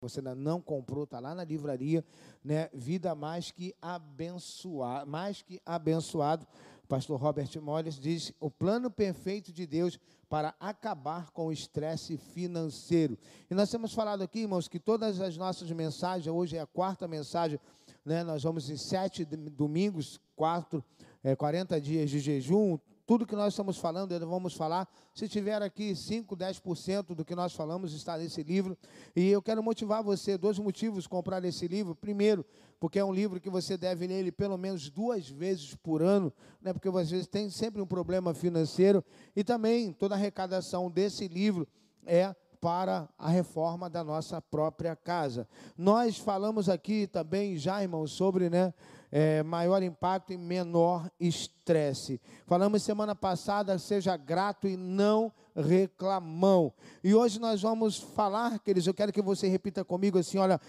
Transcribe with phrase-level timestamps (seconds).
[0.00, 2.02] você ainda não comprou, está lá na livraria,
[2.42, 2.70] né?
[2.72, 6.46] Vida mais que abençoado, mais que abençoado.
[6.88, 13.18] Pastor Robert Molles diz: o plano perfeito de Deus para acabar com o estresse financeiro.
[13.50, 17.06] E nós temos falado aqui, irmãos, que todas as nossas mensagens, hoje é a quarta
[17.06, 17.60] mensagem,
[18.02, 18.24] né?
[18.24, 20.82] Nós vamos em sete domingos, quatro,
[21.22, 22.78] é, 40 dias de jejum,
[23.10, 24.88] tudo que nós estamos falando, vamos falar.
[25.12, 28.78] Se tiver aqui 5, 10% do que nós falamos está nesse livro.
[29.16, 31.92] E eu quero motivar você, dois motivos comprar esse livro.
[31.96, 32.46] Primeiro,
[32.78, 36.32] porque é um livro que você deve ler ele pelo menos duas vezes por ano,
[36.62, 36.72] né?
[36.72, 39.04] porque vezes tem sempre um problema financeiro.
[39.34, 41.66] E também toda a arrecadação desse livro
[42.06, 45.48] é para a reforma da nossa própria casa.
[45.76, 48.72] Nós falamos aqui também já, irmãos, sobre né,
[49.10, 52.20] é, maior impacto e menor estresse.
[52.46, 56.72] Falamos semana passada, seja grato e não reclamão.
[57.02, 60.60] E hoje nós vamos falar, queridos, eu quero que você repita comigo assim: olha,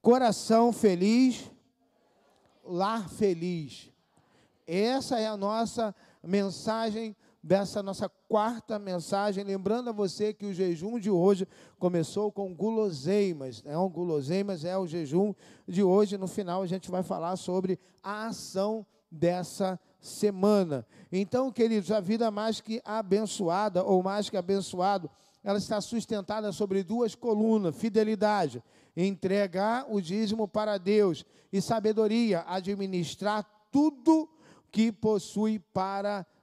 [0.00, 1.50] coração feliz,
[2.64, 3.90] lar feliz.
[4.66, 10.98] Essa é a nossa mensagem dessa nossa quarta mensagem, lembrando a você que o jejum
[10.98, 11.46] de hoje
[11.78, 13.76] começou com guloseimas, né?
[13.76, 15.34] Um guloseimas é o jejum
[15.68, 20.86] de hoje, no final a gente vai falar sobre a ação dessa semana.
[21.12, 25.10] Então, queridos, a vida mais que abençoada ou mais que abençoado,
[25.42, 28.62] ela está sustentada sobre duas colunas: fidelidade,
[28.96, 34.30] entregar o dízimo para Deus e sabedoria, administrar tudo
[34.72, 36.33] que possui para Deus.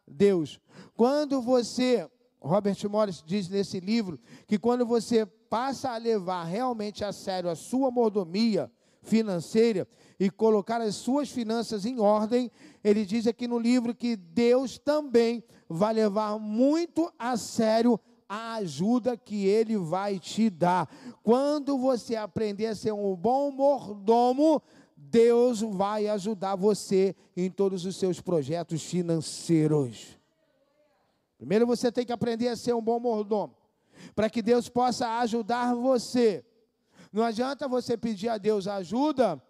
[0.96, 2.10] Quando você,
[2.40, 7.56] Robert Morris diz nesse livro, que quando você passa a levar realmente a sério a
[7.56, 9.88] sua mordomia financeira
[10.20, 12.52] e colocar as suas finanças em ordem,
[12.84, 19.18] ele diz aqui no livro que Deus também vai levar muito a sério a ajuda
[19.18, 20.90] que ele vai te dar.
[21.22, 24.62] Quando você aprender a ser um bom mordomo,
[25.12, 30.18] Deus vai ajudar você em todos os seus projetos financeiros.
[31.38, 33.54] Primeiro você tem que aprender a ser um bom mordomo,
[34.16, 36.46] para que Deus possa ajudar você.
[37.12, 39.42] Não adianta você pedir a Deus ajuda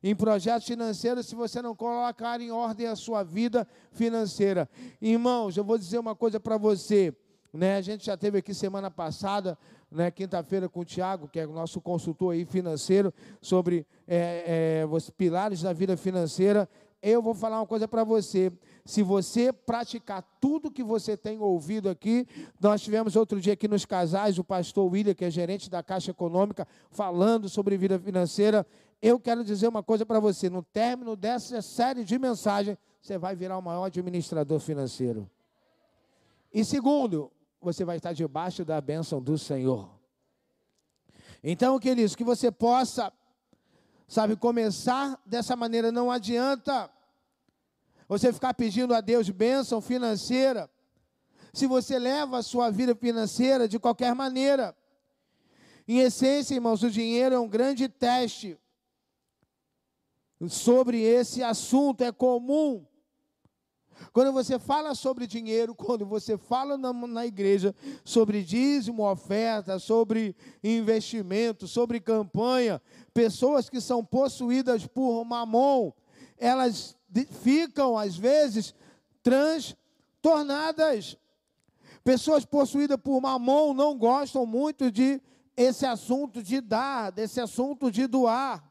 [0.00, 4.70] em projetos financeiros se você não colocar em ordem a sua vida financeira.
[5.00, 7.12] Irmãos, eu vou dizer uma coisa para você.
[7.52, 9.58] Né, a gente já teve aqui semana passada,
[9.90, 15.10] né, quinta-feira, com o Tiago, que é o nosso consultor aí financeiro, sobre é, é,
[15.16, 16.68] pilares da vida financeira.
[17.00, 18.52] Eu vou falar uma coisa para você.
[18.84, 22.26] Se você praticar tudo que você tem ouvido aqui,
[22.60, 26.10] nós tivemos outro dia aqui nos casais o pastor William, que é gerente da Caixa
[26.10, 28.66] Econômica, falando sobre vida financeira.
[29.00, 33.36] Eu quero dizer uma coisa para você: no término dessa série de mensagens, você vai
[33.36, 35.30] virar o maior administrador financeiro.
[36.52, 37.30] E segundo,
[37.60, 39.90] você vai estar debaixo da bênção do Senhor.
[41.42, 43.12] Então, queridos, que você possa,
[44.06, 45.92] sabe, começar dessa maneira.
[45.92, 46.90] Não adianta
[48.08, 50.70] você ficar pedindo a Deus bênção financeira,
[51.52, 54.76] se você leva a sua vida financeira de qualquer maneira.
[55.86, 58.58] Em essência, irmãos, o dinheiro é um grande teste
[60.48, 62.02] sobre esse assunto.
[62.02, 62.86] É comum
[64.12, 70.34] quando você fala sobre dinheiro, quando você fala na, na, igreja sobre dízimo, oferta, sobre
[70.62, 72.80] investimento, sobre campanha,
[73.12, 75.92] pessoas que são possuídas por mamon,
[76.36, 76.96] elas
[77.42, 78.74] ficam, às vezes,
[79.22, 81.16] transtornadas.
[82.04, 85.20] Pessoas possuídas por mamon não gostam muito de
[85.56, 88.64] esse assunto de dar, desse assunto de doar.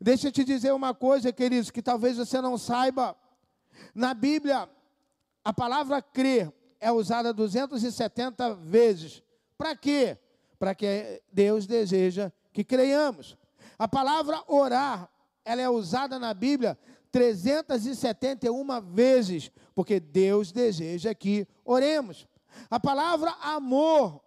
[0.00, 3.16] Deixa eu te dizer uma coisa, queridos, que talvez você não saiba.
[3.94, 4.68] Na Bíblia,
[5.44, 9.22] a palavra crer é usada 270 vezes.
[9.56, 10.18] Para quê?
[10.58, 13.36] Para que Deus deseja que creiamos.
[13.78, 15.10] A palavra orar,
[15.44, 16.78] ela é usada na Bíblia
[17.10, 22.26] 371 vezes, porque Deus deseja que oremos.
[22.70, 24.20] A palavra amor,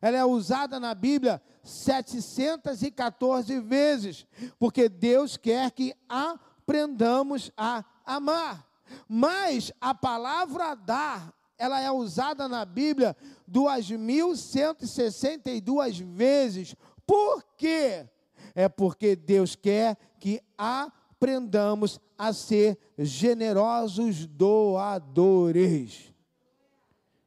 [0.00, 4.26] ela é usada na Bíblia 714 vezes,
[4.58, 8.73] porque Deus quer que aprendamos a amar.
[9.08, 13.16] Mas a palavra dar, ela é usada na Bíblia
[13.50, 16.76] 2.162 vezes.
[17.06, 18.08] Por quê?
[18.54, 26.14] É porque Deus quer que aprendamos a ser generosos doadores.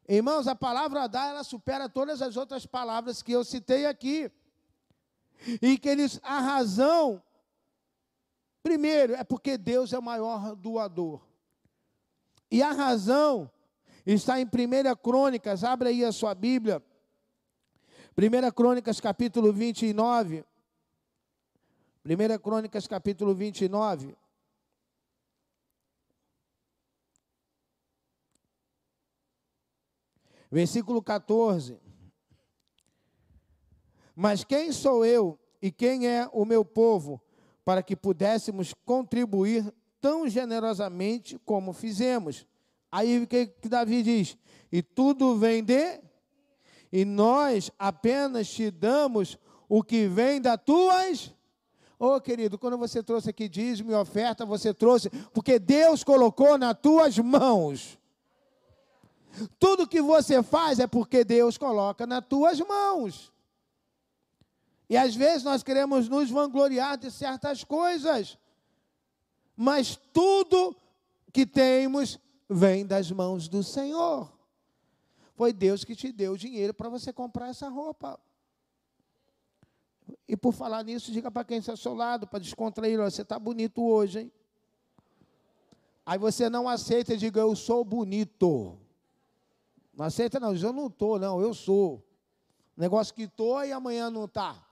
[0.08, 4.30] Irmãos, a palavra dar, ela supera todas as outras palavras que eu citei aqui.
[5.60, 7.22] E que eles, a razão,
[8.62, 11.27] primeiro, é porque Deus é o maior doador.
[12.50, 13.50] E a razão
[14.06, 14.48] está em 1
[15.02, 16.82] Crônicas, abre aí a sua Bíblia.
[18.16, 20.44] 1 Crônicas capítulo 29.
[22.04, 24.16] 1 Crônicas capítulo 29.
[30.50, 31.78] Versículo 14.
[34.16, 37.20] Mas quem sou eu e quem é o meu povo
[37.64, 42.46] para que pudéssemos contribuir tão generosamente como fizemos?
[42.90, 44.36] Aí o que, que Davi diz?
[44.70, 46.00] E tudo vem de,
[46.92, 51.34] e nós apenas te damos o que vem das tuas.
[51.98, 56.56] Ô oh, querido, quando você trouxe aqui dízimo e oferta, você trouxe, porque Deus colocou
[56.56, 57.98] nas tuas mãos.
[59.58, 63.32] Tudo que você faz é porque Deus coloca nas tuas mãos.
[64.88, 68.38] E às vezes nós queremos nos vangloriar de certas coisas,
[69.60, 70.76] mas tudo
[71.32, 72.16] que temos
[72.48, 74.32] vem das mãos do Senhor.
[75.34, 78.20] Foi Deus que te deu o dinheiro para você comprar essa roupa.
[80.28, 83.22] E por falar nisso, diga para quem está ao seu lado, para descontrair, olha, você
[83.22, 84.32] está bonito hoje, hein?
[86.06, 88.78] Aí você não aceita e diga, eu sou bonito.
[89.92, 92.00] Não aceita não, eu não estou, não, eu sou.
[92.76, 94.67] Negócio que estou e amanhã não está.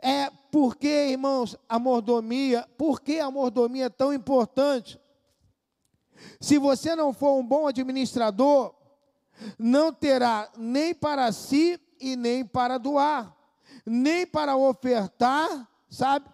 [0.00, 5.00] É porque, irmãos, a mordomia, por que a mordomia é tão importante?
[6.40, 8.74] Se você não for um bom administrador,
[9.58, 13.34] não terá nem para si e nem para doar,
[13.84, 16.28] nem para ofertar, sabe,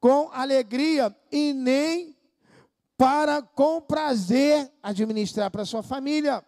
[0.00, 2.16] com alegria e nem
[2.96, 6.42] para com prazer administrar para sua família.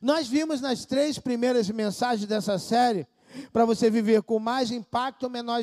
[0.00, 3.06] Nós vimos nas três primeiras mensagens dessa série
[3.52, 5.60] para você viver com mais impacto ou menor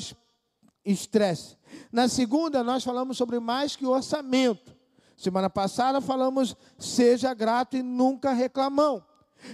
[0.85, 1.57] estresse.
[1.91, 4.75] Na segunda, nós falamos sobre mais que orçamento.
[5.15, 9.03] Semana passada falamos seja grato e nunca reclamão.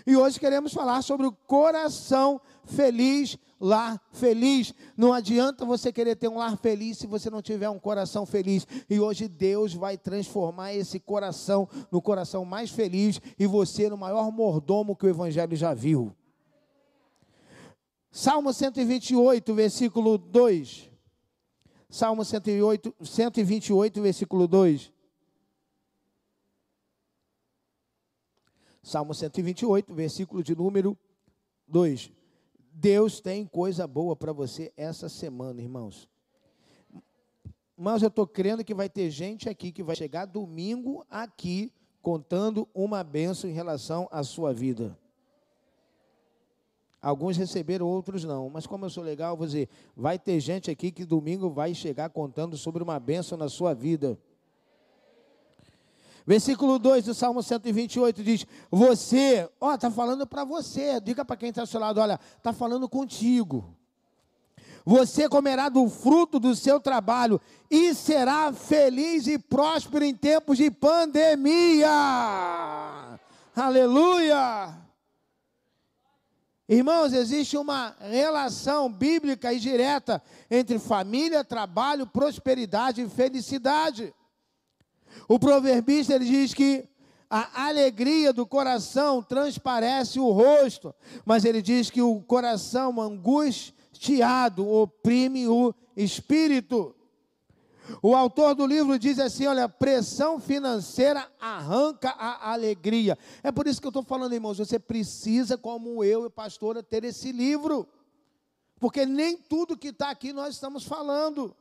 [0.06, 4.74] E hoje queremos falar sobre o coração feliz, lar feliz.
[4.96, 8.68] Não adianta você querer ter um lar feliz se você não tiver um coração feliz.
[8.90, 14.32] E hoje Deus vai transformar esse coração no coração mais feliz e você no maior
[14.32, 16.16] mordomo que o evangelho já viu.
[18.18, 20.90] Salmo 128, versículo 2.
[21.90, 24.94] Salmo 108, 128, versículo 2.
[28.82, 30.98] Salmo 128, versículo de número
[31.68, 32.10] 2.
[32.72, 36.08] Deus tem coisa boa para você essa semana, irmãos.
[37.76, 41.70] Mas eu estou crendo que vai ter gente aqui que vai chegar domingo aqui
[42.02, 44.98] contando uma benção em relação à sua vida.
[47.06, 48.50] Alguns receberam, outros não.
[48.50, 52.10] Mas como eu sou legal, vou dizer, vai ter gente aqui que domingo vai chegar
[52.10, 54.18] contando sobre uma bênção na sua vida.
[56.26, 61.50] Versículo 2 do Salmo 128 diz: Você, ó, está falando para você, diga para quem
[61.50, 63.78] está ao seu lado: olha, está falando contigo.
[64.84, 70.72] Você comerá do fruto do seu trabalho e será feliz e próspero em tempos de
[70.72, 71.88] pandemia.
[73.56, 74.85] Aleluia!
[76.68, 84.12] Irmãos, existe uma relação bíblica e direta entre família, trabalho, prosperidade e felicidade.
[85.28, 86.90] O proverbista ele diz que
[87.30, 95.48] a alegria do coração transparece o rosto, mas ele diz que o coração angustiado oprime
[95.48, 96.95] o espírito.
[98.02, 103.18] O autor do livro diz assim: olha, pressão financeira arranca a alegria.
[103.44, 107.04] É por isso que eu estou falando, irmãos, você precisa, como eu e pastora, ter
[107.04, 107.88] esse livro.
[108.80, 111.56] Porque nem tudo que está aqui nós estamos falando.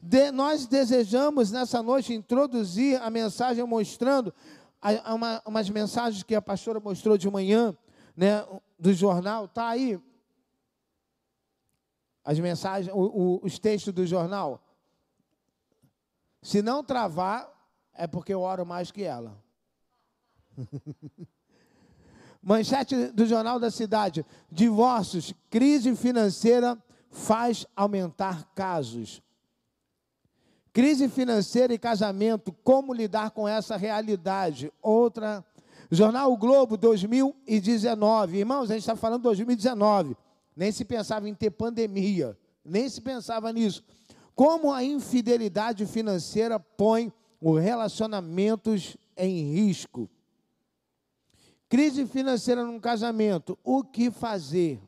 [0.00, 4.34] De, nós desejamos nessa noite introduzir a mensagem mostrando
[4.82, 7.76] a, a uma, umas mensagens que a pastora mostrou de manhã,
[8.16, 8.44] né,
[8.78, 10.00] do jornal, está aí.
[12.24, 14.62] As mensagens, o, o, os textos do jornal.
[16.42, 17.48] Se não travar,
[17.94, 19.36] é porque eu oro mais que ela.
[22.42, 26.78] Manchete do Jornal da Cidade: divórcios, crise financeira
[27.10, 29.22] faz aumentar casos.
[30.72, 34.72] Crise financeira e casamento, como lidar com essa realidade?
[34.80, 35.44] Outra.
[35.90, 38.38] Jornal o Globo 2019.
[38.38, 40.16] Irmãos, a gente está falando 2019.
[40.54, 42.38] Nem se pensava em ter pandemia.
[42.64, 43.82] Nem se pensava nisso.
[44.38, 50.08] Como a infidelidade financeira põe os relacionamentos em risco.
[51.68, 54.80] Crise financeira num casamento, o que fazer?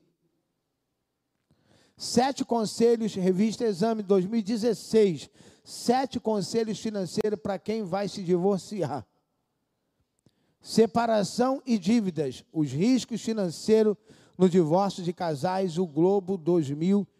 [1.96, 5.28] Sete conselhos, revista Exame 2016.
[5.64, 9.04] Sete conselhos financeiros para quem vai se divorciar.
[10.60, 13.96] Separação e dívidas, os riscos financeiros
[14.38, 17.19] no divórcio de casais, o Globo 2016.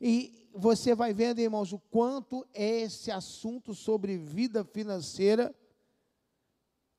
[0.00, 5.54] E você vai vendo, irmãos, o quanto esse assunto sobre vida financeira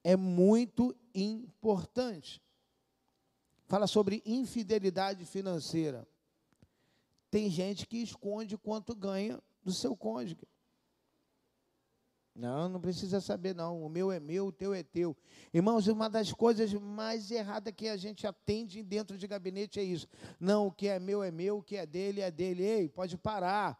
[0.01, 2.41] é muito importante.
[3.67, 6.07] Fala sobre infidelidade financeira.
[7.29, 10.37] Tem gente que esconde quanto ganha do seu cônjuge.
[12.35, 13.81] Não, não precisa saber, não.
[13.81, 15.15] O meu é meu, o teu é teu.
[15.53, 20.05] Irmãos, uma das coisas mais erradas que a gente atende dentro de gabinete é isso.
[20.37, 22.63] Não, o que é meu é meu, o que é dele é dele.
[22.63, 23.79] Ei, pode parar.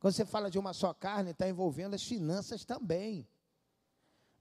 [0.00, 3.28] Quando você fala de uma só carne, está envolvendo as finanças também.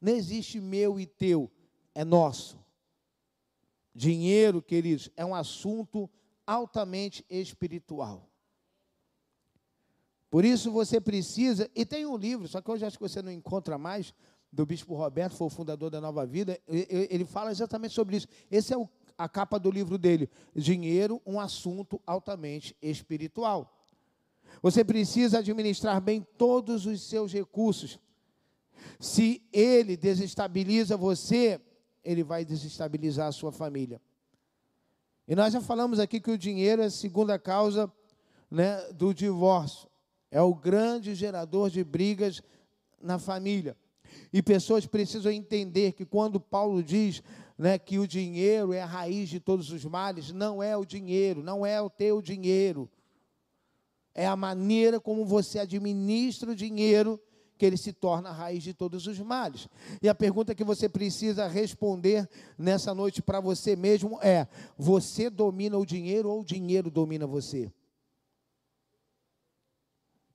[0.02, 1.50] Não existe meu e teu,
[1.94, 2.60] é nosso.
[3.94, 6.10] Dinheiro, queridos, é um assunto
[6.46, 8.33] altamente espiritual.
[10.34, 13.32] Por isso você precisa, e tem um livro, só que hoje acho que você não
[13.32, 14.16] encontra mais,
[14.52, 18.28] do Bispo Roberto, foi o fundador da Nova Vida, ele fala exatamente sobre isso.
[18.50, 23.86] Esse é o, a capa do livro dele, Dinheiro, um assunto altamente espiritual.
[24.60, 28.00] Você precisa administrar bem todos os seus recursos.
[29.00, 31.62] Se ele desestabiliza você,
[32.04, 34.02] ele vai desestabilizar a sua família.
[35.28, 37.88] E nós já falamos aqui que o dinheiro é a segunda causa
[38.50, 39.93] né, do divórcio
[40.34, 42.42] é o grande gerador de brigas
[43.00, 43.78] na família.
[44.34, 47.22] E pessoas precisam entender que quando Paulo diz
[47.56, 51.44] né, que o dinheiro é a raiz de todos os males, não é o dinheiro,
[51.44, 52.90] não é o teu dinheiro.
[54.16, 57.22] É a maneira como você administra o dinheiro
[57.56, 59.68] que ele se torna a raiz de todos os males.
[60.02, 65.78] E a pergunta que você precisa responder nessa noite para você mesmo é: você domina
[65.78, 67.72] o dinheiro ou o dinheiro domina você?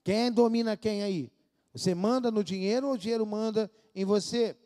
[0.08, 1.30] Quem domina quem aí?
[1.70, 4.56] Você manda no dinheiro ou o dinheiro manda em você?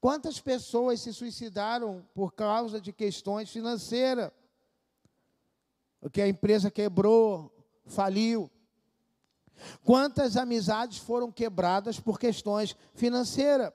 [0.00, 4.32] Quantas pessoas se suicidaram por causa de questões financeiras?
[6.00, 7.54] Porque a empresa quebrou,
[7.86, 8.50] faliu.
[9.84, 13.72] Quantas amizades foram quebradas por questões financeiras?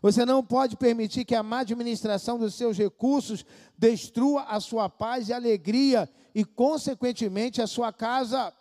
[0.00, 3.44] Você não pode permitir que a má administração dos seus recursos
[3.76, 8.54] destrua a sua paz e alegria e, consequentemente, a sua casa.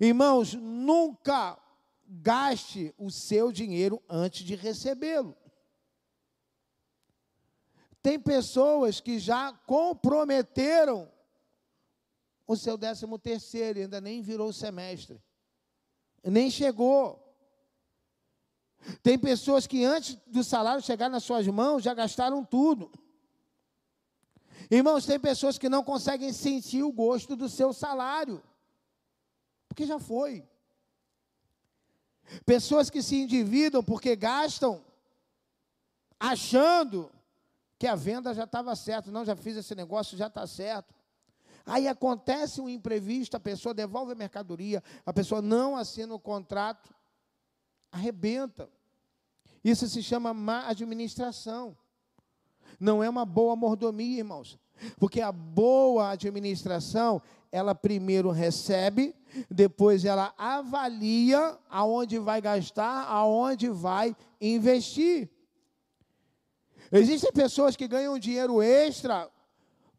[0.00, 1.58] Irmãos, nunca
[2.08, 5.36] gaste o seu dinheiro antes de recebê-lo.
[8.02, 11.12] Tem pessoas que já comprometeram
[12.46, 15.22] o seu décimo terceiro, ainda nem virou semestre,
[16.24, 17.22] nem chegou.
[19.02, 22.90] Tem pessoas que antes do salário chegar nas suas mãos já gastaram tudo.
[24.70, 28.42] Irmãos, tem pessoas que não conseguem sentir o gosto do seu salário
[29.70, 30.44] porque já foi.
[32.44, 34.84] Pessoas que se endividam porque gastam,
[36.18, 37.10] achando
[37.78, 39.10] que a venda já estava certa.
[39.10, 40.92] Não, já fiz esse negócio, já está certo.
[41.64, 46.92] Aí acontece um imprevisto, a pessoa devolve a mercadoria, a pessoa não assina o contrato,
[47.92, 48.68] arrebenta.
[49.62, 51.76] Isso se chama má administração.
[52.78, 54.58] Não é uma boa mordomia, irmãos.
[54.98, 57.20] Porque a boa administração,
[57.52, 59.14] ela primeiro recebe,
[59.50, 65.28] depois ela avalia aonde vai gastar, aonde vai investir.
[66.92, 69.30] Existem pessoas que ganham dinheiro extra,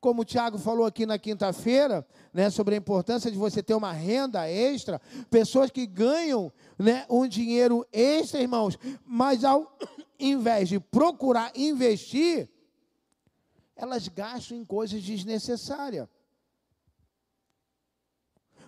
[0.02, 3.94] como o Tiago falou aqui na quinta-feira, né, sobre a importância de você ter uma
[3.94, 9.78] renda extra, pessoas que ganham né, um dinheiro extra, irmãos, mas ao
[10.20, 12.50] invés de procurar investir,
[13.82, 16.08] elas gastam em coisas desnecessárias.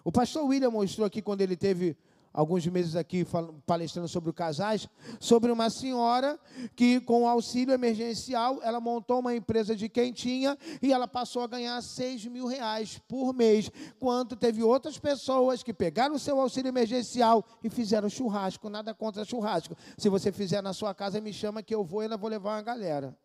[0.03, 1.96] O pastor William mostrou aqui, quando ele teve
[2.34, 3.25] alguns meses aqui
[3.65, 4.89] palestrando sobre o casais,
[5.20, 6.38] sobre uma senhora
[6.75, 11.79] que, com auxílio emergencial, ela montou uma empresa de quentinha e ela passou a ganhar
[11.82, 17.46] 6 mil reais por mês, quanto teve outras pessoas que pegaram o seu auxílio emergencial
[17.63, 19.77] e fizeram churrasco, nada contra churrasco.
[19.96, 22.55] Se você fizer na sua casa, me chama que eu vou e ainda vou levar
[22.55, 23.15] uma galera.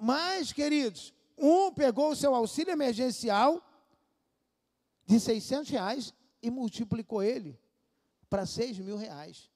[0.00, 3.62] Mas, queridos, um pegou o seu auxílio emergencial
[5.04, 7.58] de 600 reais e multiplicou ele
[8.30, 9.50] para 6 mil reais.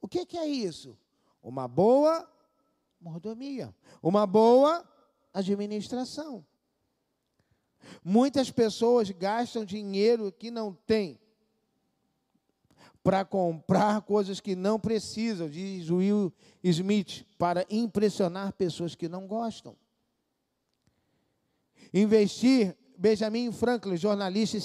[0.00, 0.96] O que, que é isso?
[1.42, 2.28] Uma boa
[3.00, 4.88] mordomia, uma boa
[5.32, 6.44] administração.
[8.04, 11.19] Muitas pessoas gastam dinheiro que não têm
[13.02, 19.74] para comprar coisas que não precisam, diz Will Smith, para impressionar pessoas que não gostam.
[21.92, 24.58] Investir Benjamin Franklin, jornalista,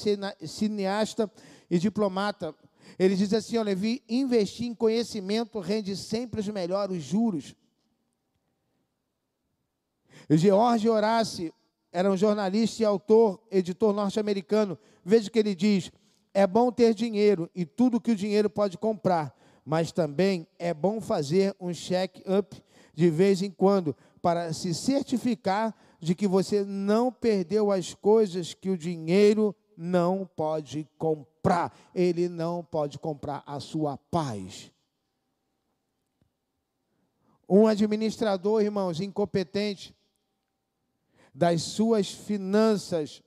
[0.45, 1.31] cineasta
[1.69, 2.53] e diplomata,
[2.97, 3.75] Ele diz assim: olha,
[4.07, 7.55] investir em conhecimento rende sempre os melhores juros.
[10.29, 11.53] George Horace
[11.91, 14.77] era um jornalista e autor, editor norte-americano.
[15.03, 15.91] Veja o que ele diz:
[16.35, 20.99] é bom ter dinheiro e tudo que o dinheiro pode comprar, mas também é bom
[20.99, 22.61] fazer um check-up
[22.93, 28.69] de vez em quando para se certificar de que você não perdeu as coisas que
[28.69, 31.73] o dinheiro não pode comprar.
[31.95, 34.69] Ele não pode comprar a sua paz.
[37.47, 39.95] Um administrador, irmãos, incompetente
[41.33, 43.23] das suas finanças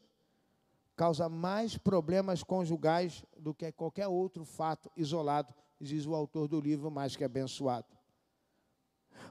[0.99, 6.91] causa mais problemas conjugais do que qualquer outro fato isolado, diz o autor do livro
[6.91, 7.87] Mais que Abençoado.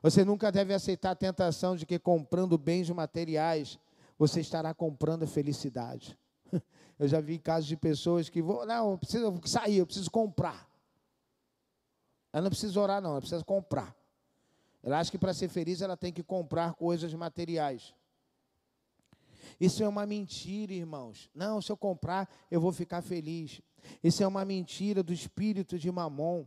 [0.02, 3.78] Você nunca deve aceitar a tentação de que comprando bens materiais
[4.18, 6.18] você estará comprando felicidade.
[6.98, 10.68] Eu já vi casos de pessoas que vão, não, eu preciso sair, eu preciso comprar.
[12.34, 13.96] Ela não precisa orar, não, ela precisa comprar.
[14.82, 17.94] Ela acha que para ser feliz ela tem que comprar coisas materiais.
[19.60, 21.30] Isso é uma mentira, irmãos.
[21.34, 23.62] Não, se eu comprar, eu vou ficar feliz.
[24.04, 26.46] Isso é uma mentira do espírito de Mamon.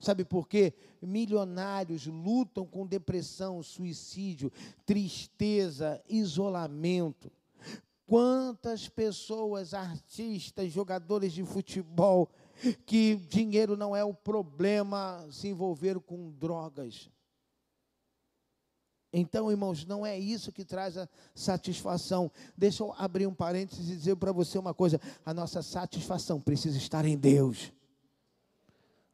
[0.00, 0.72] Sabe por quê?
[1.02, 4.52] Milionários lutam com depressão, suicídio,
[4.86, 7.30] tristeza, isolamento.
[8.06, 12.30] Quantas pessoas, artistas, jogadores de futebol,
[12.86, 17.10] que dinheiro não é o problema, se envolveram com drogas.
[19.12, 22.30] Então, irmãos, não é isso que traz a satisfação.
[22.56, 26.76] Deixa eu abrir um parênteses e dizer para você uma coisa: a nossa satisfação precisa
[26.76, 27.72] estar em Deus.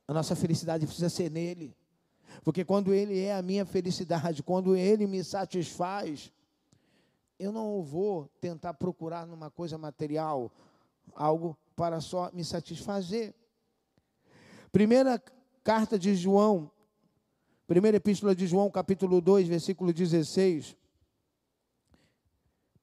[0.06, 1.74] A nossa felicidade precisa ser nele.
[2.42, 6.32] Porque quando Ele é a minha felicidade, quando Ele me satisfaz,
[7.38, 10.50] eu não vou tentar procurar numa coisa material
[11.14, 13.34] algo para só me satisfazer.
[14.72, 15.22] Primeira
[15.62, 16.70] carta de João,
[17.66, 20.76] primeira epístola de João, capítulo 2, versículo 16.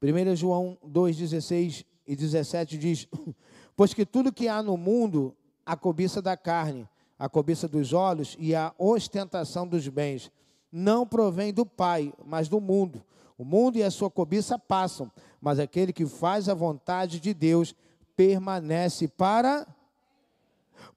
[0.02, 3.08] 1 João 2, 16 e 17 diz:
[3.76, 8.36] Pois que tudo que há no mundo, a cobiça da carne, a cobiça dos olhos
[8.40, 10.32] e a ostentação dos bens,
[10.72, 13.04] não provém do Pai, mas do mundo.
[13.38, 17.76] O mundo e a sua cobiça passam, mas aquele que faz a vontade de Deus
[18.16, 19.68] permanece para.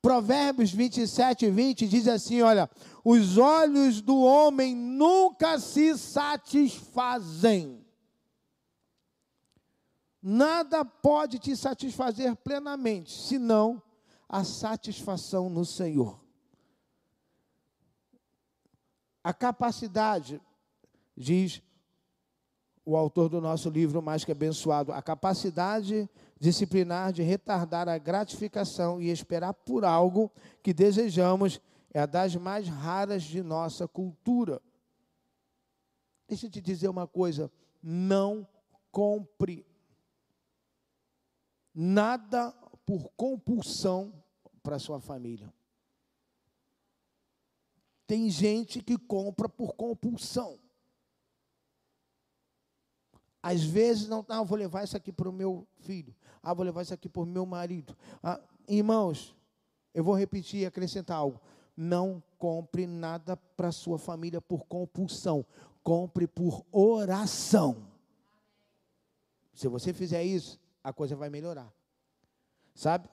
[0.01, 2.68] Provérbios 27 e 20 diz assim: Olha,
[3.05, 7.85] os olhos do homem nunca se satisfazem.
[10.23, 13.83] Nada pode te satisfazer plenamente, senão
[14.29, 16.18] a satisfação no Senhor.
[19.23, 20.40] A capacidade,
[21.16, 21.62] diz
[22.85, 26.09] o autor do nosso livro Mais que Abençoado, a capacidade
[26.44, 30.30] disciplinar de retardar a gratificação e esperar por algo
[30.62, 31.59] que desejamos
[31.90, 34.61] é a das mais raras de nossa cultura.
[36.28, 37.50] Deixa eu te dizer uma coisa:
[37.83, 38.46] não
[38.92, 39.66] compre
[41.72, 42.52] nada
[42.85, 44.12] por compulsão
[44.62, 45.50] para sua família.
[48.07, 50.61] Tem gente que compra por compulsão.
[53.44, 56.14] Às vezes, não, ah, vou levar isso aqui para o meu filho.
[56.42, 57.94] Ah, vou levar isso aqui para o meu marido.
[58.22, 59.37] Ah, irmãos,
[59.92, 61.38] eu vou repetir e acrescentar algo.
[61.76, 65.44] Não compre nada para sua família por compulsão.
[65.83, 67.87] Compre por oração.
[69.52, 71.70] Se você fizer isso, a coisa vai melhorar.
[72.74, 73.11] Sabe?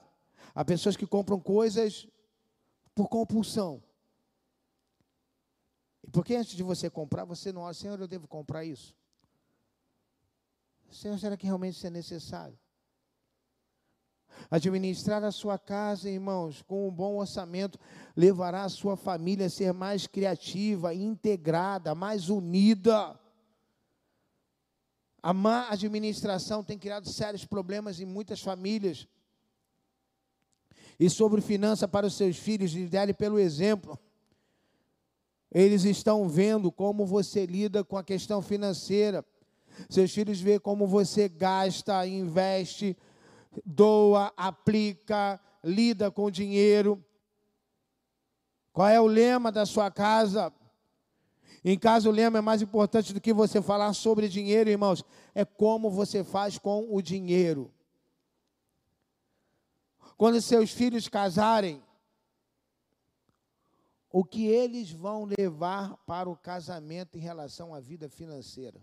[0.54, 2.08] Há pessoas que compram coisas
[2.94, 3.82] por compulsão.
[6.10, 8.96] Porque antes de você comprar, você não olha, Senhor, eu devo comprar isso?
[10.92, 12.58] Senhor, será que realmente isso é necessário?
[14.50, 17.78] Administrar a sua casa, irmãos, com um bom orçamento,
[18.16, 23.18] levará a sua família a ser mais criativa, integrada, mais unida.
[25.22, 29.06] A má administração tem criado sérios problemas em muitas famílias
[30.98, 33.98] e sobre finança para os seus filhos, lidere pelo exemplo.
[35.50, 39.24] Eles estão vendo como você lida com a questão financeira.
[39.88, 42.96] Seus filhos veem como você gasta, investe,
[43.64, 47.04] doa, aplica, lida com dinheiro.
[48.72, 50.52] Qual é o lema da sua casa?
[51.64, 55.04] Em casa, o lema é mais importante do que você falar sobre dinheiro, irmãos.
[55.34, 57.72] É como você faz com o dinheiro.
[60.16, 61.82] Quando seus filhos casarem,
[64.10, 68.80] o que eles vão levar para o casamento em relação à vida financeira?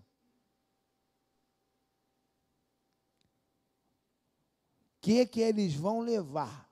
[5.02, 6.70] Que que eles vão levar?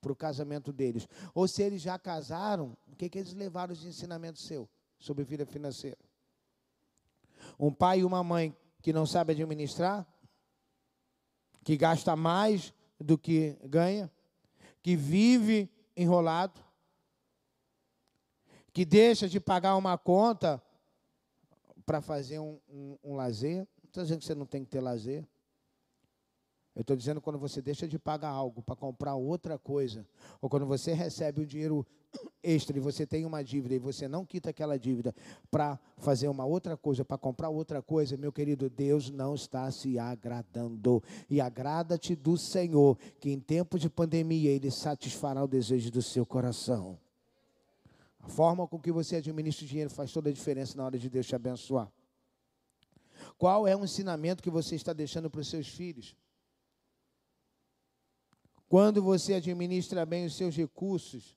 [0.00, 1.06] para o casamento deles.
[1.34, 5.44] Ou se eles já casaram, o que, que eles levaram de ensinamento seu sobre vida
[5.44, 5.98] financeira?
[7.58, 10.06] Um pai e uma mãe que não sabe administrar,
[11.62, 14.10] que gasta mais do que ganha,
[14.82, 16.58] que vive enrolado,
[18.72, 20.62] que deixa de pagar uma conta
[21.84, 23.66] para fazer um, um, um lazer.
[23.82, 25.26] Não estou dizendo que você não tem que ter lazer.
[26.80, 30.06] Eu estou dizendo quando você deixa de pagar algo para comprar outra coisa,
[30.40, 31.86] ou quando você recebe um dinheiro
[32.42, 35.14] extra e você tem uma dívida e você não quita aquela dívida
[35.50, 39.98] para fazer uma outra coisa, para comprar outra coisa, meu querido, Deus não está se
[39.98, 41.02] agradando.
[41.28, 46.24] E agrada-te do Senhor, que em tempo de pandemia Ele satisfará o desejo do seu
[46.24, 46.98] coração.
[48.20, 51.10] A forma com que você administra o dinheiro faz toda a diferença na hora de
[51.10, 51.92] Deus te abençoar.
[53.36, 56.16] Qual é o ensinamento que você está deixando para os seus filhos?
[58.70, 61.36] Quando você administra bem os seus recursos,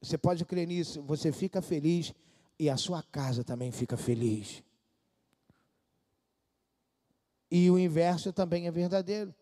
[0.00, 2.14] você pode crer nisso, você fica feliz
[2.58, 4.62] e a sua casa também fica feliz.
[7.50, 9.34] E o inverso também é verdadeiro.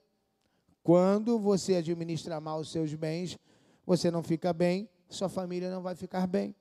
[0.83, 3.39] Quando você administra mal os seus bens,
[3.87, 6.55] você não fica bem sua família não vai ficar bem.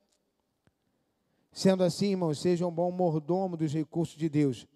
[1.52, 4.68] Sendo assim, irmão, seja um bom mordomo dos recursos de Deus,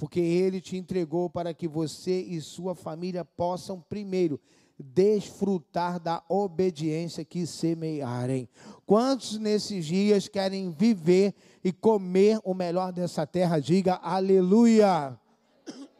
[0.00, 4.40] porque Ele te entregou para que você e sua família possam, primeiro,
[4.78, 8.48] desfrutar da obediência que semearem.
[8.86, 13.60] Quantos nesses dias querem viver e comer o melhor dessa terra?
[13.60, 15.20] Diga aleluia.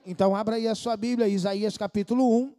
[0.07, 2.55] Então, abra aí a sua Bíblia, Isaías capítulo 1.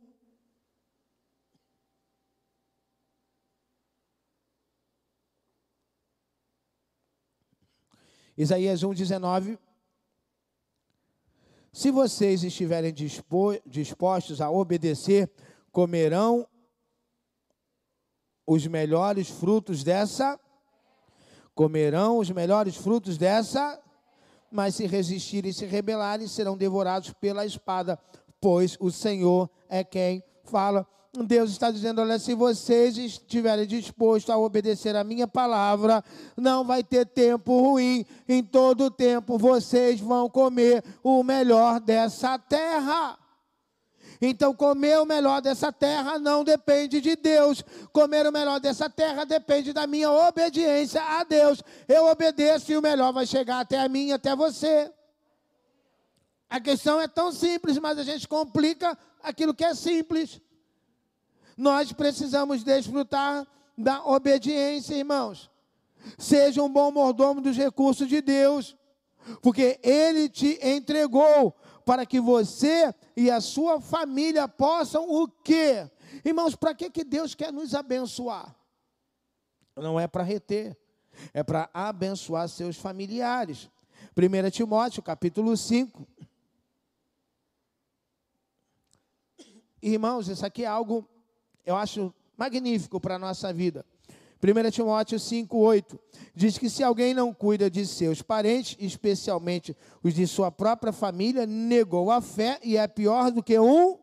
[8.38, 9.58] Isaías 1,19.
[11.74, 12.94] Se vocês estiverem
[13.66, 15.32] dispostos a obedecer,
[15.72, 16.46] comerão
[18.46, 20.38] os melhores frutos dessa,
[21.56, 23.82] comerão os melhores frutos dessa,
[24.52, 27.98] mas se resistirem e se rebelarem, serão devorados pela espada,
[28.42, 30.86] pois o Senhor é quem fala.
[31.14, 36.02] Deus está dizendo: olha, se vocês estiverem dispostos a obedecer a minha palavra,
[36.38, 38.06] não vai ter tempo ruim.
[38.28, 43.18] Em todo tempo vocês vão comer o melhor dessa terra.
[44.22, 47.62] Então, comer o melhor dessa terra não depende de Deus.
[47.92, 51.62] Comer o melhor dessa terra depende da minha obediência a Deus.
[51.88, 54.90] Eu obedeço e o melhor vai chegar até a mim, até você.
[56.48, 60.40] A questão é tão simples, mas a gente complica aquilo que é simples.
[61.58, 65.50] Nós precisamos desfrutar da obediência, irmãos.
[66.18, 68.76] Seja um bom mordomo dos recursos de Deus,
[69.42, 75.90] porque Ele te entregou para que você e a sua família possam o quê?
[76.24, 78.56] Irmãos, para que, que Deus quer nos abençoar?
[79.76, 80.78] Não é para reter,
[81.34, 83.70] é para abençoar seus familiares.
[84.16, 86.08] 1 Timóteo, capítulo 5.
[89.82, 91.08] Irmãos, isso aqui é algo
[91.66, 93.86] eu acho magnífico para a nossa vida.
[94.44, 96.00] 1 Timóteo 5,8
[96.34, 101.46] diz que se alguém não cuida de seus parentes, especialmente os de sua própria família,
[101.46, 104.00] negou a fé e é pior do que um.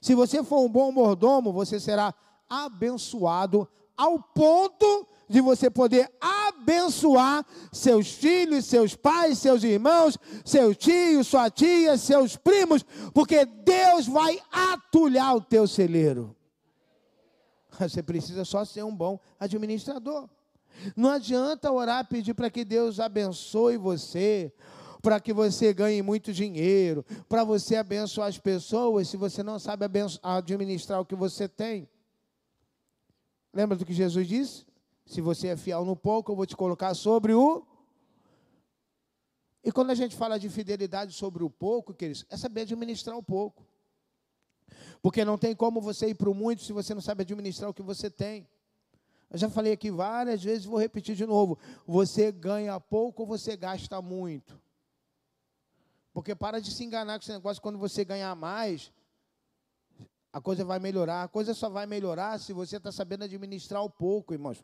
[0.00, 2.12] Se você for um bom mordomo, você será
[2.48, 11.24] abençoado ao ponto de você poder abençoar seus filhos, seus pais, seus irmãos, seu tio,
[11.24, 16.34] sua tia, seus primos, porque Deus vai atulhar o teu celeiro.
[17.88, 20.28] Você precisa só ser um bom administrador.
[20.94, 24.52] Não adianta orar pedir para que Deus abençoe você,
[25.00, 29.86] para que você ganhe muito dinheiro, para você abençoar as pessoas, se você não sabe
[30.22, 31.88] administrar o que você tem.
[33.54, 34.66] Lembra do que Jesus disse?
[35.06, 37.66] Se você é fiel no pouco, eu vou te colocar sobre o.
[39.64, 43.22] E quando a gente fala de fidelidade sobre o pouco, queridos, é saber administrar o
[43.22, 43.65] pouco.
[45.06, 47.72] Porque não tem como você ir para o muito se você não sabe administrar o
[47.72, 48.44] que você tem.
[49.30, 51.56] Eu já falei aqui várias vezes, vou repetir de novo.
[51.86, 54.60] Você ganha pouco ou você gasta muito?
[56.12, 58.90] Porque para de se enganar com esse negócio, quando você ganhar mais,
[60.32, 61.22] a coisa vai melhorar.
[61.22, 64.60] A coisa só vai melhorar se você está sabendo administrar o pouco, irmãos.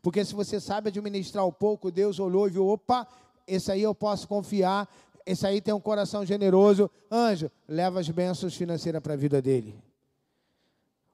[0.00, 3.06] Porque se você sabe administrar o pouco, Deus olhou e viu, opa,
[3.46, 4.88] esse aí eu posso confiar,
[5.26, 6.90] esse aí tem um coração generoso.
[7.10, 9.74] Anjo, leva as bênçãos financeiras para a vida dele.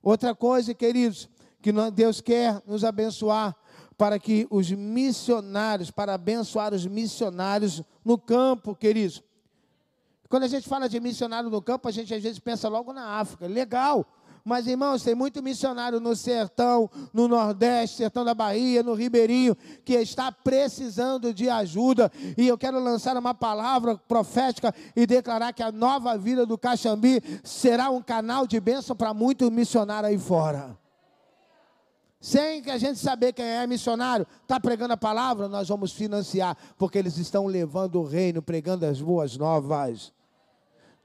[0.03, 1.29] Outra coisa, queridos,
[1.61, 3.55] que Deus quer nos abençoar
[3.97, 9.23] para que os missionários, para abençoar os missionários no campo, queridos.
[10.29, 13.19] Quando a gente fala de missionário no campo, a gente às vezes pensa logo na
[13.19, 13.47] África.
[13.47, 14.07] Legal,
[14.51, 19.93] Mas, irmãos, tem muito missionário no sertão, no Nordeste, sertão da Bahia, no Ribeirinho, que
[19.93, 22.11] está precisando de ajuda.
[22.37, 27.23] E eu quero lançar uma palavra profética e declarar que a nova vida do Caxambi
[27.45, 30.77] será um canal de bênção para muito missionário aí fora.
[32.21, 36.57] Sem que a gente saber quem é missionário, está pregando a palavra, nós vamos financiar,
[36.77, 40.13] porque eles estão levando o reino, pregando as boas novas.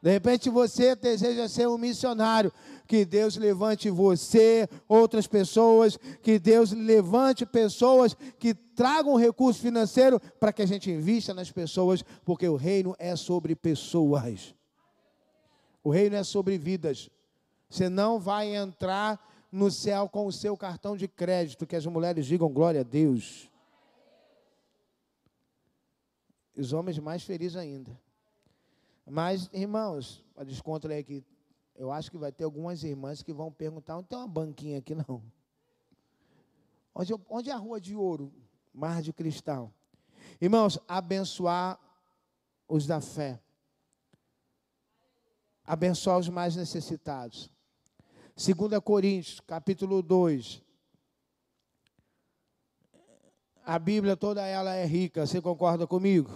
[0.05, 2.53] De repente você deseja ser um missionário,
[2.85, 10.53] que Deus levante você, outras pessoas, que Deus levante pessoas que tragam recurso financeiro para
[10.53, 14.53] que a gente invista nas pessoas, porque o reino é sobre pessoas.
[15.83, 17.09] O reino é sobre vidas.
[17.67, 19.19] Você não vai entrar
[19.51, 23.49] no céu com o seu cartão de crédito, que as mulheres digam glória a Deus.
[26.55, 28.04] Os homens mais felizes ainda.
[29.05, 31.23] Mas, irmãos, a desconto aí que
[31.75, 34.95] eu acho que vai ter algumas irmãs que vão perguntar, não tem uma banquinha aqui
[34.95, 35.21] não.
[36.93, 38.33] Onde, onde é a rua de ouro?
[38.73, 39.71] Mar de cristal.
[40.41, 41.79] Irmãos, abençoar
[42.67, 43.39] os da fé.
[45.65, 47.49] Abençoar os mais necessitados.
[48.35, 50.61] 2 Coríntios, capítulo 2.
[53.63, 56.29] A Bíblia toda ela é rica, você concorda comigo?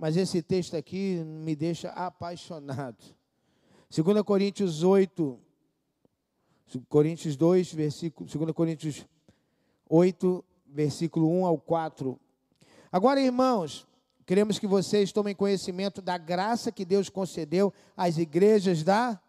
[0.00, 2.96] Mas esse texto aqui me deixa apaixonado.
[3.94, 5.38] 2 Coríntios 8,
[6.88, 9.06] Coríntios 2, versículo, 2 Coríntios
[9.86, 12.18] 8, versículo 1 ao 4.
[12.90, 13.86] Agora, irmãos,
[14.24, 19.20] queremos que vocês tomem conhecimento da graça que Deus concedeu às igrejas da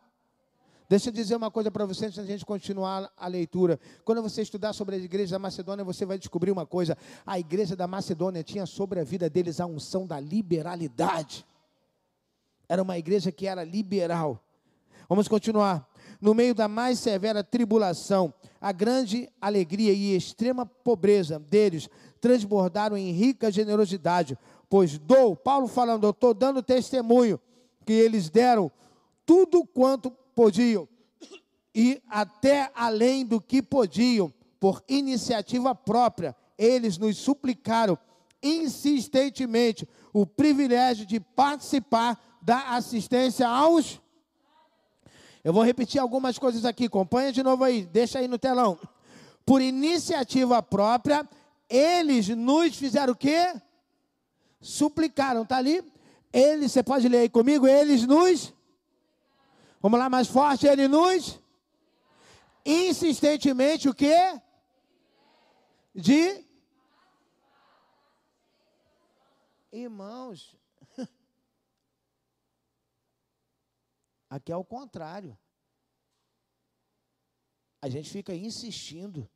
[0.91, 3.79] Deixa eu dizer uma coisa para você antes da gente continuar a leitura.
[4.03, 6.97] Quando você estudar sobre a igreja da Macedônia, você vai descobrir uma coisa.
[7.25, 11.45] A igreja da Macedônia tinha sobre a vida deles a unção da liberalidade.
[12.67, 14.43] Era uma igreja que era liberal.
[15.07, 15.89] Vamos continuar.
[16.19, 21.87] No meio da mais severa tribulação, a grande alegria e extrema pobreza deles
[22.19, 24.37] transbordaram em rica generosidade,
[24.69, 27.39] pois dou, Paulo falando, eu estou dando testemunho
[27.85, 28.69] que eles deram
[29.25, 30.89] tudo quanto podiam,
[31.73, 37.95] e até além do que podiam, por iniciativa própria, eles nos suplicaram
[38.41, 44.01] insistentemente o privilégio de participar da assistência aos.
[45.43, 48.79] Eu vou repetir algumas coisas aqui, acompanha de novo aí, deixa aí no telão.
[49.45, 51.23] Por iniciativa própria,
[51.69, 53.53] eles nos fizeram o quê?
[54.59, 55.83] Suplicaram, tá ali?
[56.33, 57.67] Eles, você pode ler aí comigo?
[57.67, 58.51] Eles nos
[59.81, 60.67] Vamos lá, mais forte.
[60.67, 61.39] Ele nos
[62.63, 64.13] insistentemente o que?
[65.95, 66.45] De
[69.71, 70.55] irmãos.
[74.29, 75.35] Aqui é o contrário.
[77.81, 79.27] A gente fica insistindo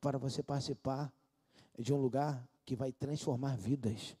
[0.00, 1.12] para você participar
[1.78, 4.16] de um lugar que vai transformar vidas.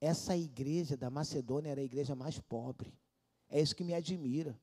[0.00, 2.92] Essa igreja da Macedônia era a igreja mais pobre.
[3.50, 4.58] É isso que me admira.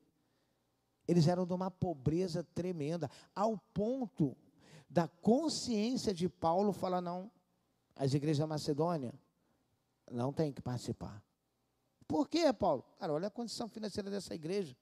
[1.08, 4.36] Eles eram de uma pobreza tremenda, ao ponto
[4.90, 7.32] da consciência de Paulo falar: não,
[7.96, 9.14] as igrejas da Macedônia
[10.12, 11.22] não têm que participar.
[12.08, 12.84] Por quê, Paulo?
[12.98, 14.76] Cara, olha a condição financeira dessa igreja.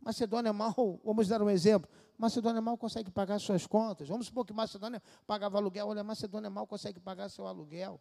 [0.00, 1.88] Macedônia mal, vamos dar um exemplo.
[2.16, 4.08] Macedônia mal consegue pagar suas contas.
[4.08, 5.88] Vamos supor que Macedônia pagava aluguel.
[5.88, 8.00] Olha, Macedônia mal consegue pagar seu aluguel.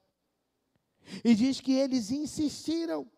[1.24, 3.10] E diz que eles insistiram.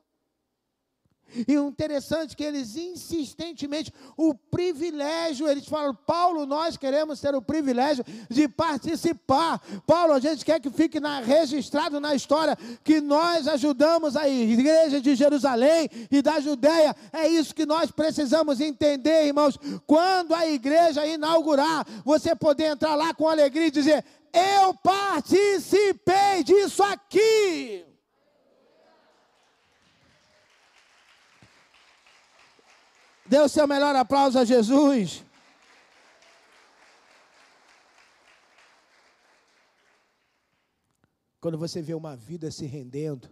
[1.47, 7.35] E o interessante é que eles insistentemente, o privilégio, eles falam, Paulo, nós queremos ter
[7.35, 9.61] o privilégio de participar.
[9.85, 15.01] Paulo, a gente quer que fique na, registrado na história que nós ajudamos a igreja
[15.01, 16.95] de Jerusalém e da Judéia.
[17.11, 19.57] É isso que nós precisamos entender, irmãos.
[19.85, 26.83] Quando a igreja inaugurar, você poder entrar lá com alegria e dizer: Eu participei disso
[26.83, 27.85] aqui.
[33.27, 35.23] Dê o seu melhor aplauso a Jesus.
[41.39, 43.29] Quando você vê uma vida se rendendo,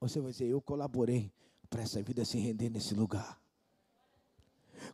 [0.00, 1.32] você vai dizer: Eu colaborei
[1.68, 3.40] para essa vida se render nesse lugar.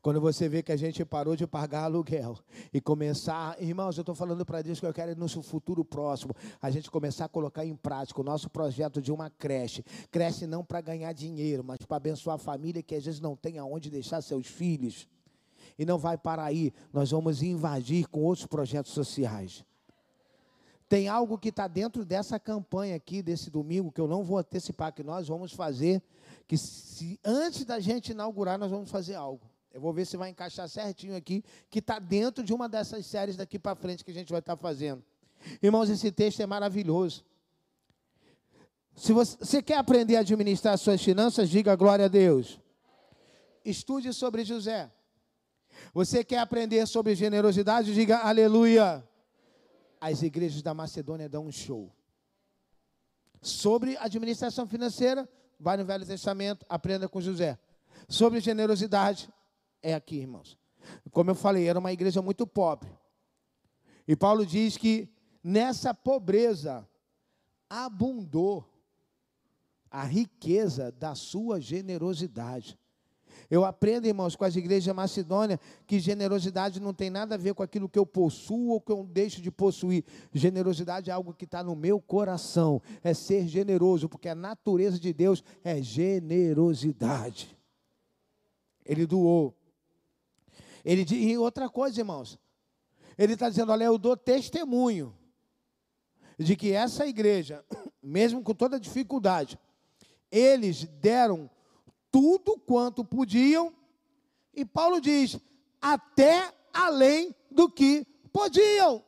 [0.01, 2.39] Quando você vê que a gente parou de pagar aluguel
[2.73, 6.71] e começar, irmãos, eu estou falando para Deus que eu quero no futuro próximo, a
[6.71, 9.85] gente começar a colocar em prática o nosso projeto de uma creche.
[10.11, 13.59] Creche não para ganhar dinheiro, mas para abençoar a família que às vezes não tem
[13.59, 15.09] aonde deixar seus filhos.
[15.79, 19.65] E não vai para aí, nós vamos invadir com outros projetos sociais.
[20.89, 24.93] Tem algo que está dentro dessa campanha aqui, desse domingo, que eu não vou antecipar,
[24.93, 26.03] que nós vamos fazer,
[26.47, 29.52] que se, antes da gente inaugurar, nós vamos fazer algo.
[29.73, 33.37] Eu vou ver se vai encaixar certinho aqui, que está dentro de uma dessas séries
[33.37, 35.03] daqui para frente que a gente vai estar tá fazendo.
[35.63, 37.25] Irmãos, esse texto é maravilhoso.
[38.95, 42.61] Se você, você quer aprender a administrar suas finanças, diga glória a Deus.
[43.65, 44.93] Estude sobre José.
[45.95, 49.07] Você quer aprender sobre generosidade, diga aleluia.
[50.01, 51.91] As igrejas da Macedônia dão um show.
[53.41, 57.59] Sobre administração financeira, vai no Velho Testamento, aprenda com José.
[58.09, 59.31] Sobre generosidade,
[59.83, 60.59] é aqui, irmãos.
[61.11, 62.89] Como eu falei, era uma igreja muito pobre.
[64.07, 65.09] E Paulo diz que
[65.43, 66.89] nessa pobreza
[67.69, 68.69] abundou
[69.91, 72.79] a riqueza da sua generosidade.
[73.51, 77.63] Eu aprendo, irmãos, com as igrejas Macedônia, que generosidade não tem nada a ver com
[77.63, 80.05] aquilo que eu possuo ou que eu deixo de possuir.
[80.33, 85.13] Generosidade é algo que está no meu coração, é ser generoso, porque a natureza de
[85.13, 87.57] Deus é generosidade.
[88.85, 89.55] Ele doou.
[90.85, 92.39] Ele, e outra coisa, irmãos,
[93.17, 95.17] ele está dizendo: olha, eu dou testemunho
[96.39, 97.65] de que essa igreja,
[98.03, 99.59] mesmo com toda dificuldade,
[100.31, 101.51] eles deram
[102.11, 103.75] tudo quanto podiam,
[104.53, 105.39] e Paulo diz,
[105.81, 109.05] até além do que podiam.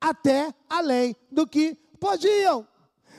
[0.00, 2.66] Até além do que podiam.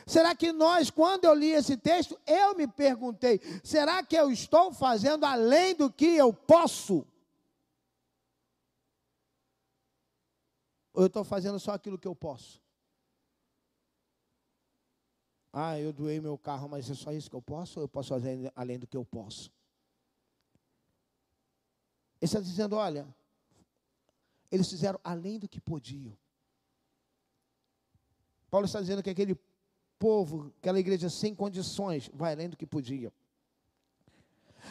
[0.07, 4.71] Será que nós, quando eu li esse texto, eu me perguntei: será que eu estou
[4.71, 7.05] fazendo além do que eu posso?
[10.93, 12.61] Ou eu estou fazendo só aquilo que eu posso?
[15.51, 17.79] Ah, eu doei meu carro, mas é só isso que eu posso?
[17.79, 19.51] Ou eu posso fazer além do que eu posso?
[22.21, 23.05] Ele está dizendo: olha,
[24.49, 26.17] eles fizeram além do que podiam.
[28.49, 29.35] Paulo está dizendo que aquele
[29.99, 33.11] povo, aquela igreja sem condições, vai além do que podia.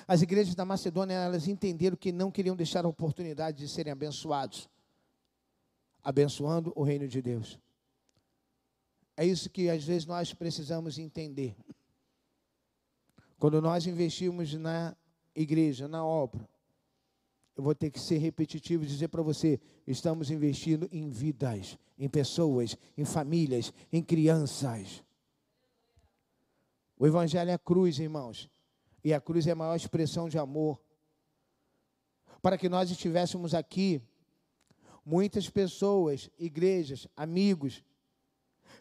[0.06, 4.68] As igrejas da Macedônia, elas entenderam que não queriam deixar a oportunidade de serem abençoados,
[6.02, 7.58] abençoando o reino de Deus.
[9.16, 11.56] É isso que às vezes nós precisamos entender.
[13.38, 14.94] Quando nós investimos na
[15.34, 16.46] igreja, na obra,
[17.56, 22.08] eu vou ter que ser repetitivo e dizer para você: estamos investindo em vidas, em
[22.08, 25.02] pessoas, em famílias, em crianças.
[26.98, 28.48] O Evangelho é a cruz, irmãos,
[29.04, 30.80] e a cruz é a maior expressão de amor.
[32.40, 34.00] Para que nós estivéssemos aqui,
[35.04, 37.84] muitas pessoas, igrejas, amigos,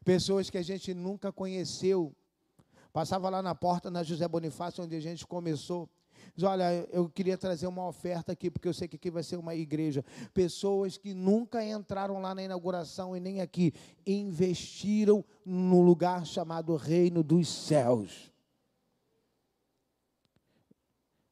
[0.04, 2.16] pessoas que a gente nunca conheceu.
[2.94, 5.90] Passava lá na porta na José Bonifácio, onde a gente começou.
[6.36, 9.38] Diz, olha, eu queria trazer uma oferta aqui, porque eu sei que aqui vai ser
[9.38, 10.04] uma igreja.
[10.34, 13.74] Pessoas que nunca entraram lá na inauguração e nem aqui,
[14.06, 18.32] investiram no lugar chamado Reino dos Céus.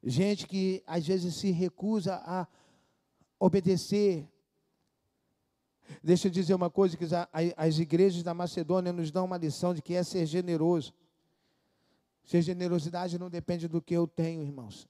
[0.03, 2.45] Gente que às vezes se recusa a
[3.39, 4.27] obedecer
[6.01, 7.05] Deixa eu dizer uma coisa: que
[7.57, 10.93] as igrejas da Macedônia nos dão uma lição de que é ser generoso.
[12.23, 14.87] Ser generosidade não depende do que eu tenho, irmãos.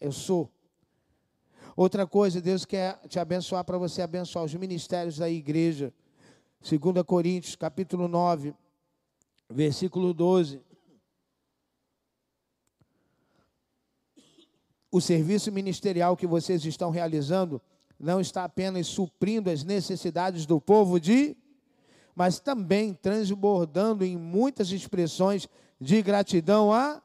[0.00, 0.50] Eu sou.
[1.74, 5.92] Outra coisa, Deus quer te abençoar para você abençoar os ministérios da igreja.
[6.60, 8.54] 2 Coríntios, capítulo 9,
[9.50, 10.60] versículo 12.
[14.90, 17.60] O serviço ministerial que vocês estão realizando
[17.98, 21.36] não está apenas suprindo as necessidades do povo de,
[22.14, 25.48] mas também transbordando em muitas expressões
[25.80, 27.02] de gratidão a.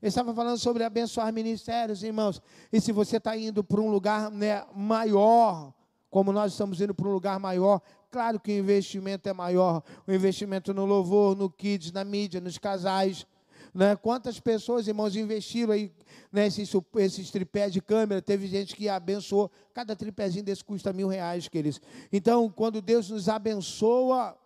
[0.00, 2.40] Ele estava falando sobre abençoar ministérios, irmãos.
[2.72, 5.74] E se você está indo para um lugar né, maior,
[6.08, 9.82] como nós estamos indo para um lugar maior, claro que o investimento é maior.
[10.06, 13.26] O investimento no louvor, no kids, na mídia, nos casais.
[13.74, 13.96] Né?
[13.96, 15.92] Quantas pessoas, irmãos, investiram aí
[16.32, 18.22] nesses, né, esses tripés de câmera?
[18.22, 19.50] Teve gente que abençoou.
[19.74, 21.80] Cada tripézinho desse custa mil reais, queridos.
[22.12, 24.38] Então, quando Deus nos abençoa,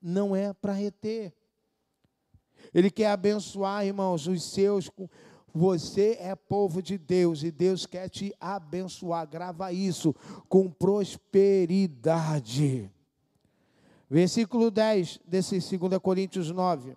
[0.00, 1.32] não é para reter.
[2.74, 4.90] Ele quer abençoar, irmãos, os seus.
[5.54, 9.28] Você é povo de Deus e Deus quer te abençoar.
[9.28, 10.14] Grava isso
[10.48, 12.90] com prosperidade.
[14.08, 16.96] Versículo 10 desse 2 Coríntios 9.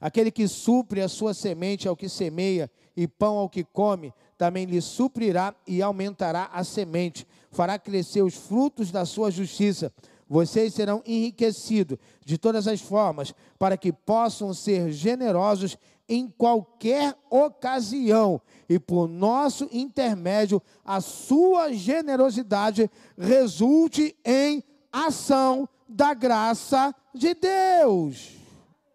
[0.00, 4.64] Aquele que supre a sua semente ao que semeia e pão ao que come, também
[4.64, 9.92] lhe suprirá e aumentará a semente, fará crescer os frutos da sua justiça.
[10.30, 15.76] Vocês serão enriquecidos de todas as formas, para que possam ser generosos
[16.08, 24.62] em qualquer ocasião, e por nosso intermédio, a sua generosidade resulte em
[24.92, 28.36] ação da graça de Deus.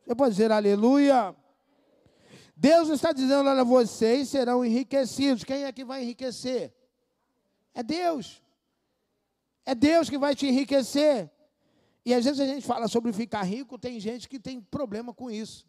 [0.06, 1.36] Você pode dizer aleluia?
[2.56, 5.44] Deus está dizendo: olha, vocês serão enriquecidos.
[5.44, 6.74] Quem é que vai enriquecer?
[7.74, 8.42] É Deus.
[9.66, 11.32] É Deus que vai te enriquecer.
[12.06, 15.32] E às vezes a gente fala sobre ficar rico, tem gente que tem problema com
[15.32, 15.66] isso.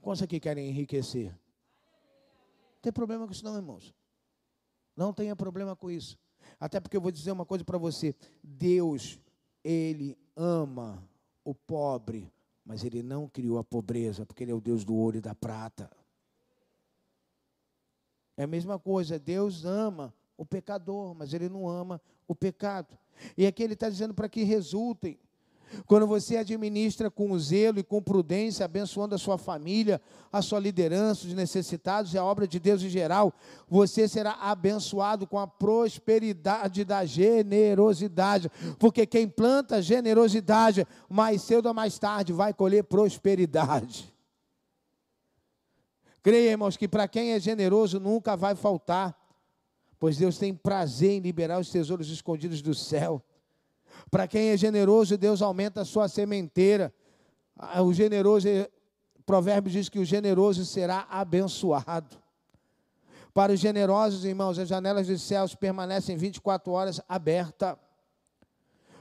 [0.00, 1.30] Quantos aqui querem enriquecer?
[1.30, 3.92] Não tem problema com isso, não, irmãos.
[4.96, 6.16] Não tenha problema com isso.
[6.58, 9.18] Até porque eu vou dizer uma coisa para você: Deus,
[9.64, 11.02] Ele ama
[11.44, 12.32] o pobre,
[12.64, 15.34] mas Ele não criou a pobreza, porque Ele é o Deus do ouro e da
[15.34, 15.90] prata.
[18.36, 22.98] É a mesma coisa, Deus ama o pecador, mas Ele não ama o pecado.
[23.36, 25.18] E aqui Ele está dizendo para que resultem
[25.86, 31.26] quando você administra com zelo e com prudência, abençoando a sua família, a sua liderança,
[31.26, 33.32] os necessitados e a obra de Deus em geral,
[33.68, 38.50] você será abençoado com a prosperidade da generosidade.
[38.78, 44.12] Porque quem planta generosidade, mais cedo ou mais tarde, vai colher prosperidade.
[46.22, 49.21] Creia, irmãos, que para quem é generoso nunca vai faltar,
[50.02, 53.22] pois Deus tem prazer em liberar os tesouros escondidos do céu.
[54.10, 56.92] Para quem é generoso, Deus aumenta a sua sementeira.
[57.56, 58.48] Ah, o generoso,
[59.16, 62.20] o provérbio diz que o generoso será abençoado.
[63.32, 67.76] Para os generosos, irmãos, as janelas dos céus permanecem 24 horas abertas.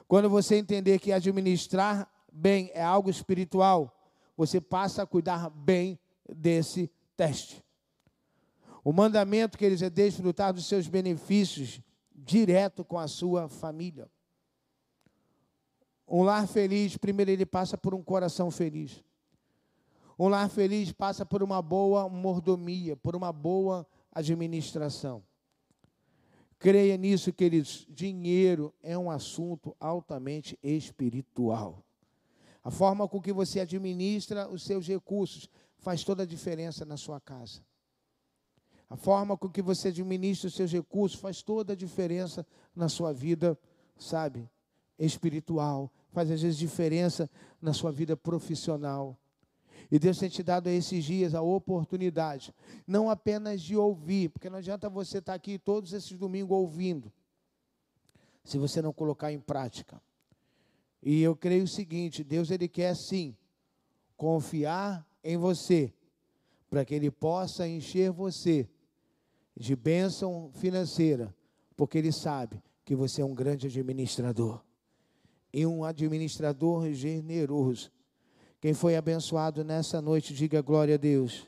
[0.08, 3.92] Quando você entender que administrar bem é algo espiritual,
[4.38, 5.98] você passa a cuidar bem
[6.30, 7.64] desse teste.
[8.84, 11.80] O mandamento que eles é desfrutar dos seus benefícios
[12.14, 14.10] direto com a sua família.
[16.08, 19.04] Um lar feliz, primeiro ele passa por um coração feliz.
[20.18, 25.24] Um lar feliz passa por uma boa mordomia, por uma boa administração.
[26.60, 27.88] Creia nisso, queridos.
[27.90, 31.84] Dinheiro é um assunto altamente espiritual.
[32.64, 37.20] A forma com que você administra os seus recursos faz toda a diferença na sua
[37.20, 37.64] casa.
[38.92, 43.14] A forma com que você administra os seus recursos faz toda a diferença na sua
[43.14, 43.58] vida,
[43.98, 44.50] sabe,
[45.00, 47.30] espiritual, faz às vezes diferença
[47.62, 49.18] na sua vida profissional.
[49.90, 52.54] E Deus tem te dado esses dias a oportunidade,
[52.86, 57.10] não apenas de ouvir, porque não adianta você estar aqui todos esses domingos ouvindo,
[58.44, 60.02] se você não colocar em prática.
[61.02, 63.38] E eu creio o seguinte: Deus ele quer sim
[64.18, 65.94] confiar em você,
[66.70, 68.70] para que ele possa encher você
[69.56, 71.34] de bênção financeira,
[71.76, 74.62] porque ele sabe que você é um grande administrador
[75.54, 77.92] e um administrador generoso.
[78.60, 81.48] Quem foi abençoado nessa noite, diga glória a Deus.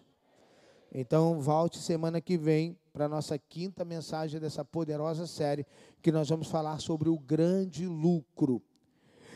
[0.91, 5.65] Então, volte semana que vem para a nossa quinta mensagem dessa poderosa série,
[6.01, 8.61] que nós vamos falar sobre o grande lucro.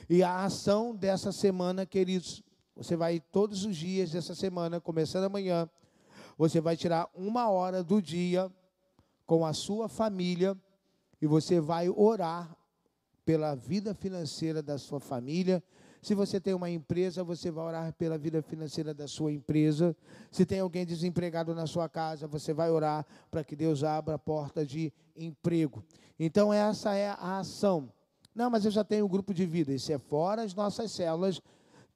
[0.07, 2.43] E a ação dessa semana, queridos,
[2.76, 5.68] você vai todos os dias dessa semana, começando amanhã,
[6.38, 8.52] você vai tirar uma hora do dia
[9.26, 10.56] com a sua família
[11.22, 12.56] e você vai orar
[13.26, 15.62] pela vida financeira da sua família.
[16.02, 19.96] Se você tem uma empresa, você vai orar pela vida financeira da sua empresa.
[20.32, 24.20] Se tem alguém desempregado na sua casa, você vai orar para que Deus abra a
[24.20, 25.84] porta de emprego.
[26.20, 27.92] Então, essa é a ação.
[28.34, 29.74] Não, mas eu já tenho um grupo de vida.
[29.74, 31.42] Isso é fora as nossas células.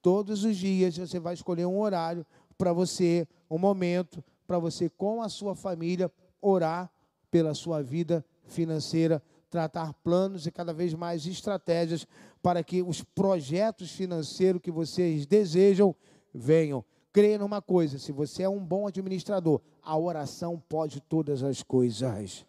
[0.02, 2.26] Todos os dias você vai escolher um horário
[2.58, 6.91] para você, um momento, para você, com a sua família, orar
[7.32, 12.06] pela sua vida financeira tratar planos e cada vez mais estratégias
[12.41, 15.95] para que os projetos financeiros que vocês desejam
[16.34, 16.84] venham.
[17.14, 22.45] Creia numa coisa: se você é um bom administrador, a oração pode todas as coisas.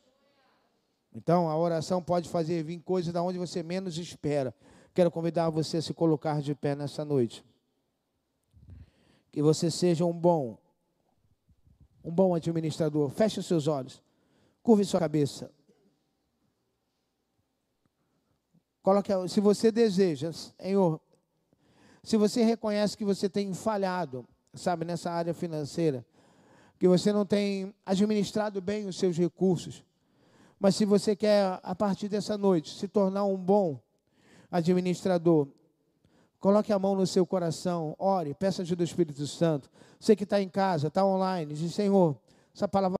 [1.15, 4.53] Então, a oração pode fazer vir coisas da onde você menos espera.
[4.93, 7.45] Quero convidar você a se colocar de pé nessa noite.
[9.31, 10.59] Que você seja um bom,
[12.05, 13.11] um bom administrador.
[13.11, 14.03] Feche os seus olhos.
[14.63, 15.51] Curve sua cabeça.
[18.83, 21.01] Coloque, se você deseja, Senhor,
[22.03, 26.05] se você reconhece que você tem falhado, sabe, nessa área financeira,
[26.79, 29.85] que você não tem administrado bem os seus recursos,
[30.59, 33.81] mas se você quer, a partir dessa noite, se tornar um bom
[34.51, 35.47] administrador,
[36.43, 39.71] coloque a mão no seu coração, ore, peça ajuda do Espírito Santo.
[40.01, 42.17] Você que está em casa, está online, diz, Senhor,
[42.53, 42.99] essa palavra